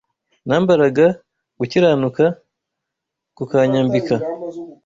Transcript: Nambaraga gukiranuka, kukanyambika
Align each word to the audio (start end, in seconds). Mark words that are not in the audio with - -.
Nambaraga 0.47 1.05
gukiranuka, 1.59 2.25
kukanyambika 3.37 4.15